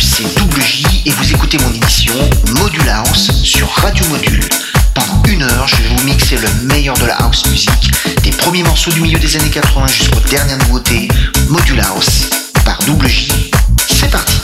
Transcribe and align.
c'est 0.00 0.34
Double 0.38 0.62
J 0.62 1.02
et 1.04 1.10
vous 1.10 1.32
écoutez 1.32 1.58
mon 1.58 1.72
émission 1.72 2.14
Module 2.58 2.88
House 2.88 3.30
sur 3.42 3.68
Radio 3.68 4.04
Module. 4.06 4.48
Pendant 4.94 5.22
une 5.28 5.42
heure, 5.42 5.68
je 5.68 5.76
vais 5.76 5.88
vous 5.88 6.04
mixer 6.04 6.36
le 6.36 6.48
meilleur 6.64 6.96
de 6.96 7.04
la 7.04 7.16
house 7.16 7.44
music, 7.46 7.90
des 8.22 8.30
premiers 8.30 8.62
morceaux 8.62 8.90
du 8.90 9.00
milieu 9.00 9.18
des 9.18 9.36
années 9.36 9.50
80 9.50 9.86
jusqu'aux 9.88 10.20
dernières 10.28 10.58
nouveautés, 10.58 11.08
Module 11.48 11.80
House 11.80 12.30
par 12.64 12.78
Double 12.86 13.08
J. 13.08 13.50
C'est 13.88 14.10
parti. 14.10 14.40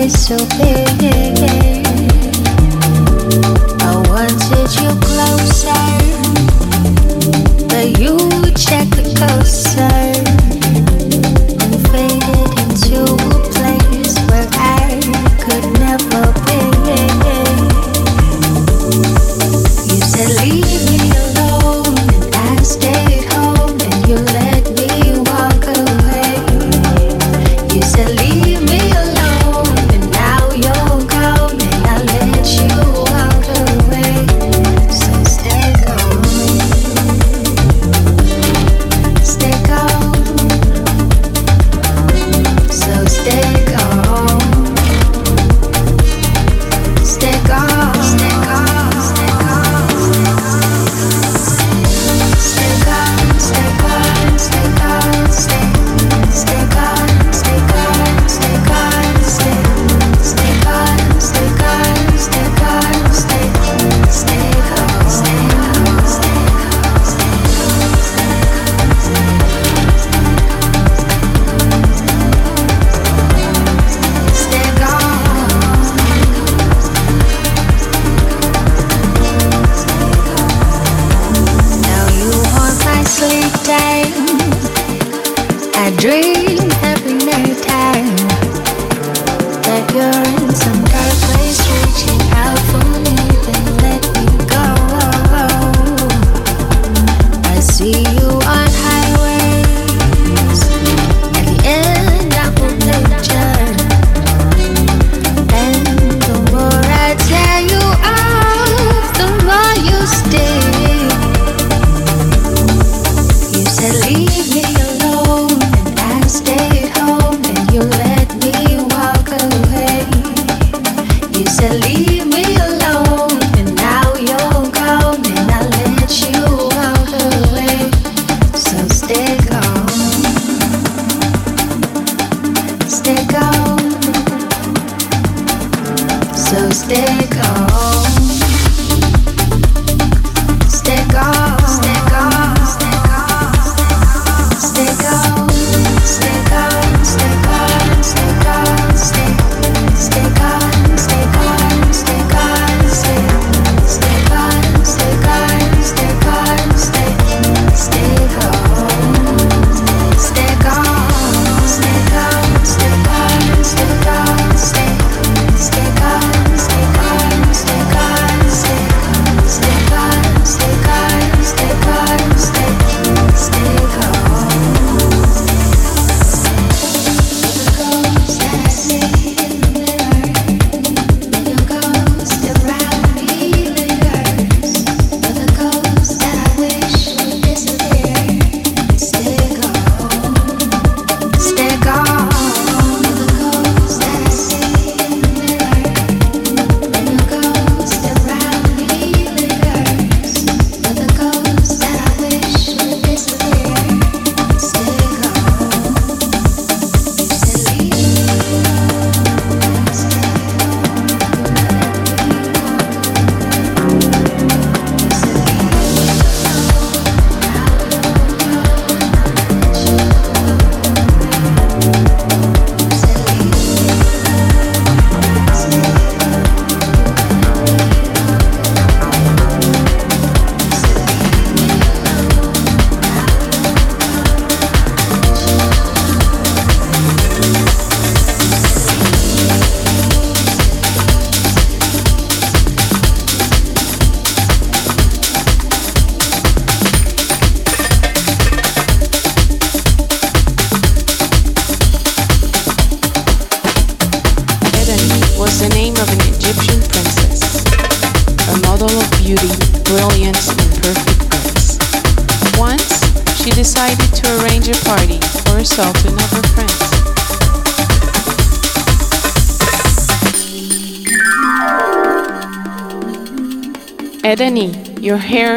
Your 0.00 0.38
hair 0.54 1.19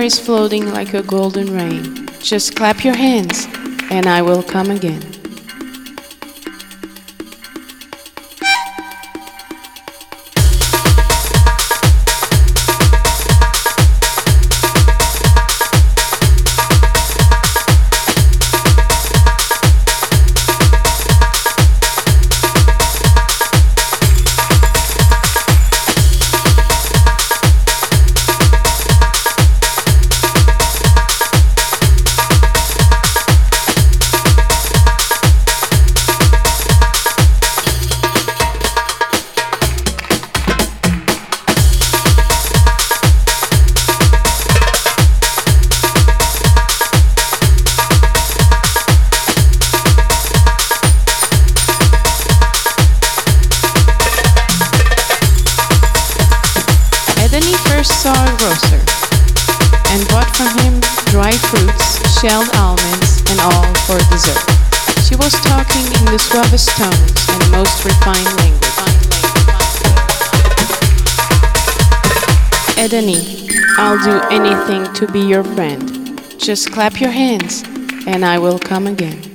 is 0.04 0.20
floating 0.20 0.70
like 0.72 0.94
a 0.94 1.02
golden 1.02 1.54
rain. 1.54 2.08
Just 2.20 2.56
clap 2.56 2.84
your 2.84 2.96
hands, 2.96 3.48
and 3.90 4.06
I 4.06 4.22
will 4.22 4.44
come 4.44 4.70
again. 4.70 5.13
Shelled 62.24 62.56
almonds, 62.56 63.20
and 63.32 63.40
all 63.42 63.66
for 63.84 63.98
dessert. 64.10 64.40
She 65.04 65.14
was 65.18 65.34
talking 65.44 65.84
in 66.00 66.06
the 66.06 66.18
suavest 66.18 66.70
tones 66.78 67.28
and 67.28 67.42
the 67.42 67.50
most 67.52 67.84
refined 67.84 68.24
language. 68.40 68.64
Edeni, 72.80 73.52
I'll 73.78 74.02
do 74.02 74.22
anything 74.34 74.94
to 74.94 75.12
be 75.12 75.20
your 75.20 75.44
friend. 75.44 76.18
Just 76.40 76.72
clap 76.72 77.02
your 77.02 77.12
hands 77.12 77.64
and 78.08 78.24
I 78.24 78.40
will 78.40 78.58
come 78.58 78.88
again. 78.88 79.33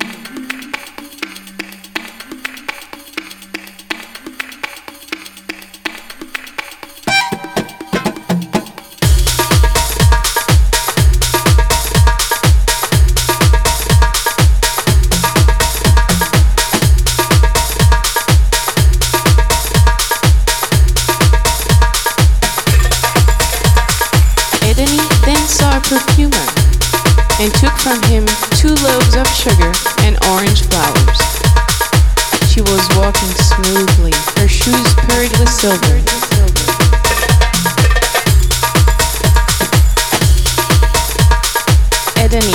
From 27.89 28.03
him 28.03 28.25
two 28.51 28.75
loaves 28.85 29.15
of 29.15 29.27
sugar 29.33 29.71
and 30.05 30.15
orange 30.29 30.61
flowers. 30.69 31.21
She 32.47 32.61
was 32.61 32.87
walking 32.95 33.33
smoothly, 33.33 34.13
her 34.37 34.47
shoes 34.47 34.93
purred 35.09 35.33
with 35.39 35.49
silver. 35.49 35.97
Edeni, 42.21 42.53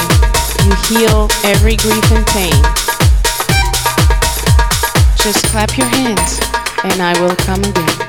you 0.65 0.75
heal 0.87 1.29
every 1.43 1.75
grief 1.79 2.13
and 2.13 2.25
pain. 2.29 2.55
Just 5.17 5.45
clap 5.47 5.77
your 5.77 5.89
hands, 5.89 6.39
and 6.85 7.03
I 7.03 7.21
will 7.21 7.35
come 7.35 7.65
again. 7.65 8.04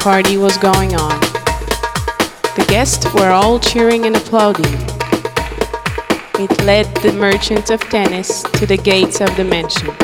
Party 0.00 0.36
was 0.36 0.56
going 0.58 0.94
on. 0.94 1.20
The 2.56 2.64
guests 2.68 3.12
were 3.14 3.30
all 3.30 3.58
cheering 3.58 4.06
and 4.06 4.16
applauding. 4.16 4.72
It 6.40 6.64
led 6.64 6.86
the 6.96 7.12
merchant 7.12 7.70
of 7.70 7.80
tennis 7.80 8.42
to 8.42 8.66
the 8.66 8.76
gates 8.76 9.20
of 9.20 9.34
the 9.36 9.44
mansion. 9.44 9.94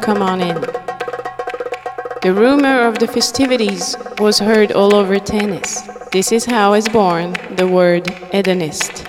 Come 0.00 0.22
on 0.22 0.40
in. 0.40 0.60
The 2.22 2.32
rumor 2.34 2.86
of 2.86 2.98
the 2.98 3.06
festivities 3.06 3.96
was 4.18 4.38
heard 4.38 4.72
all 4.72 4.94
over 4.94 5.18
tennis. 5.18 5.82
This 6.12 6.32
is 6.32 6.44
how 6.44 6.74
is 6.74 6.88
born 6.88 7.34
the 7.56 7.68
word 7.68 8.08
Edenist. 8.32 8.99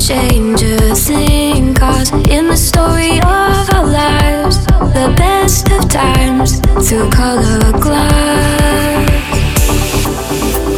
change 0.00 0.62
a 0.62 0.94
thing. 0.94 1.74
Cause 1.74 2.12
in 2.28 2.46
the 2.46 2.56
story 2.56 3.18
of 3.18 3.68
our 3.74 3.86
lives, 3.86 4.64
the 4.94 5.12
best 5.16 5.70
of 5.70 5.88
times 5.88 6.60
through 6.88 7.10
color 7.10 7.72
glass. 7.72 9.10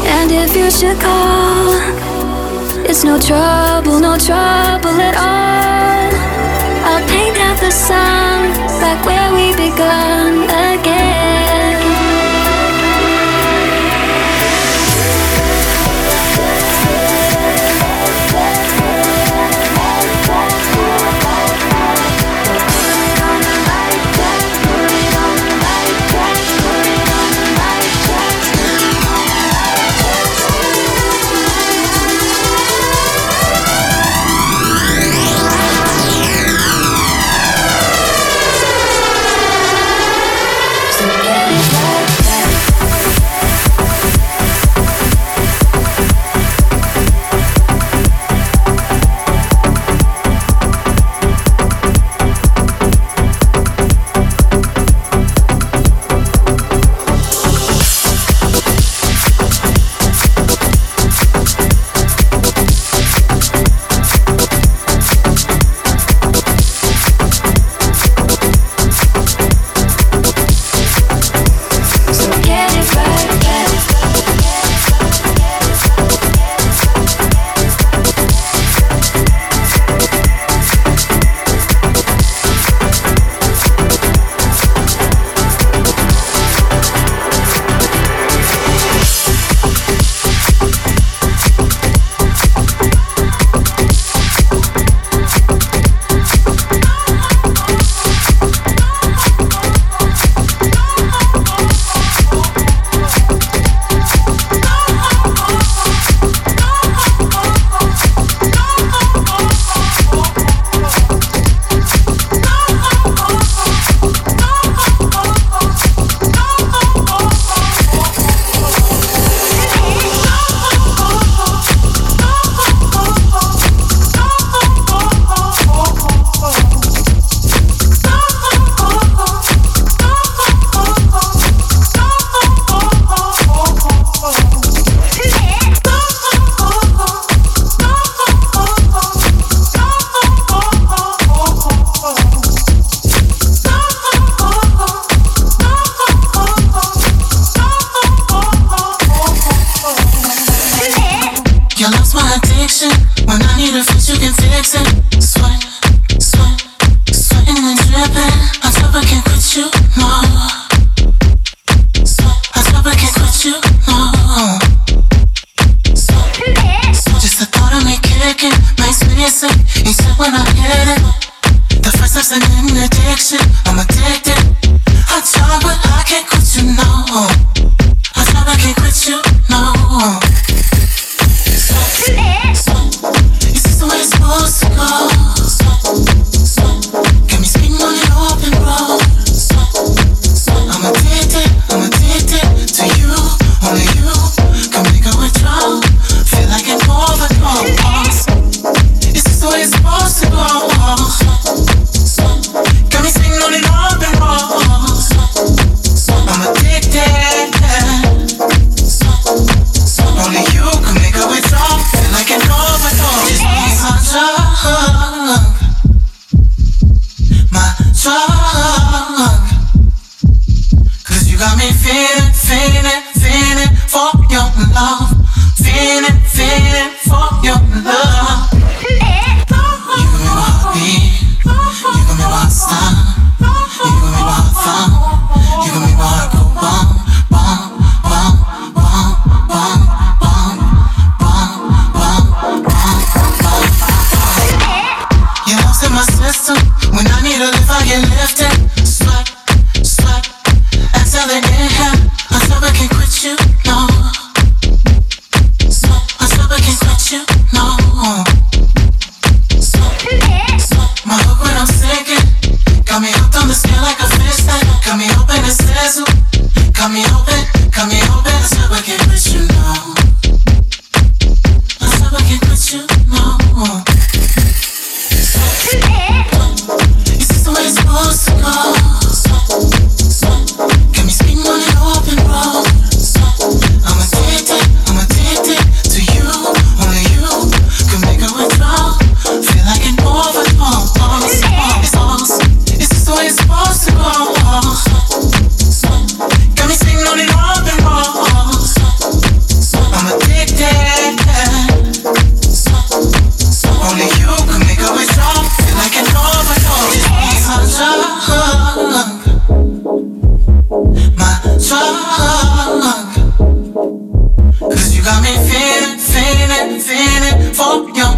And 0.06 0.32
if 0.32 0.56
you 0.56 0.70
should 0.70 0.98
call, 1.00 1.74
it's 2.88 3.04
no 3.04 3.18
trouble, 3.18 4.00
no 4.00 4.16
trouble 4.18 4.96
at 5.00 5.16
all. 5.16 6.10
I'll 6.88 7.08
paint 7.08 7.36
out 7.38 7.60
the 7.60 7.70
sun 7.70 8.52
back 8.80 9.04
where 9.04 9.32
we 9.34 9.52
begun 9.54 10.44
again. 10.44 11.39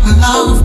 love 0.05 0.62